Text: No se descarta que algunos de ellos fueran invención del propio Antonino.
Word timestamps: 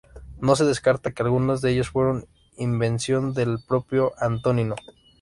No 0.39 0.55
se 0.55 0.65
descarta 0.65 1.11
que 1.11 1.21
algunos 1.21 1.61
de 1.61 1.73
ellos 1.73 1.89
fueran 1.91 2.25
invención 2.57 3.35
del 3.35 3.59
propio 3.63 4.13
Antonino. 4.17 4.75